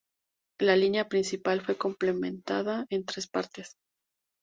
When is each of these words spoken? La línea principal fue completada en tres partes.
La 0.59 0.75
línea 0.75 1.07
principal 1.09 1.61
fue 1.63 1.77
completada 1.77 2.87
en 2.89 3.05
tres 3.05 3.27
partes. 3.27 3.75